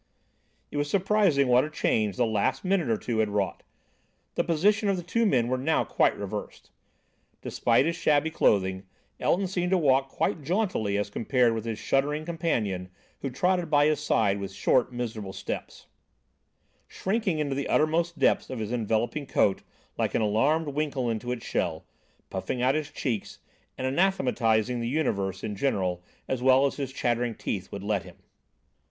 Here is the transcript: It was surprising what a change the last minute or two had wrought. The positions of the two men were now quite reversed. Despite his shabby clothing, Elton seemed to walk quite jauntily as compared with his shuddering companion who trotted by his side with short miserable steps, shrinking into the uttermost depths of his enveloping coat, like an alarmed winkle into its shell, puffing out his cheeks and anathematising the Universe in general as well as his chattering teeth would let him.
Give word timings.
It 0.71 0.77
was 0.77 0.89
surprising 0.89 1.47
what 1.47 1.63
a 1.63 1.69
change 1.69 2.17
the 2.17 2.25
last 2.25 2.65
minute 2.65 2.89
or 2.89 2.97
two 2.97 3.19
had 3.19 3.29
wrought. 3.29 3.61
The 4.33 4.43
positions 4.43 4.89
of 4.89 4.97
the 4.97 5.03
two 5.03 5.27
men 5.27 5.47
were 5.47 5.59
now 5.59 5.83
quite 5.83 6.17
reversed. 6.17 6.71
Despite 7.43 7.85
his 7.85 7.95
shabby 7.95 8.31
clothing, 8.31 8.87
Elton 9.19 9.45
seemed 9.45 9.69
to 9.69 9.77
walk 9.77 10.09
quite 10.09 10.41
jauntily 10.41 10.97
as 10.97 11.11
compared 11.11 11.53
with 11.53 11.65
his 11.65 11.77
shuddering 11.77 12.25
companion 12.25 12.89
who 13.19 13.29
trotted 13.29 13.69
by 13.69 13.85
his 13.85 13.99
side 13.99 14.39
with 14.39 14.51
short 14.51 14.91
miserable 14.91 15.33
steps, 15.33 15.85
shrinking 16.87 17.37
into 17.37 17.53
the 17.53 17.67
uttermost 17.69 18.17
depths 18.17 18.49
of 18.49 18.57
his 18.57 18.71
enveloping 18.71 19.27
coat, 19.27 19.61
like 19.99 20.15
an 20.15 20.21
alarmed 20.23 20.69
winkle 20.69 21.11
into 21.11 21.31
its 21.31 21.45
shell, 21.45 21.85
puffing 22.31 22.59
out 22.59 22.73
his 22.73 22.89
cheeks 22.89 23.37
and 23.77 23.85
anathematising 23.85 24.79
the 24.79 24.89
Universe 24.89 25.43
in 25.43 25.55
general 25.55 26.01
as 26.27 26.41
well 26.41 26.65
as 26.65 26.77
his 26.77 26.91
chattering 26.91 27.35
teeth 27.35 27.71
would 27.71 27.83
let 27.83 28.01
him. 28.01 28.15